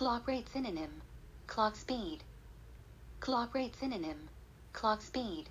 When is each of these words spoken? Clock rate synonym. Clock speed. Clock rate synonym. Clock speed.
Clock 0.00 0.28
rate 0.28 0.48
synonym. 0.48 1.02
Clock 1.46 1.76
speed. 1.76 2.20
Clock 3.20 3.54
rate 3.54 3.76
synonym. 3.76 4.30
Clock 4.72 5.02
speed. 5.02 5.50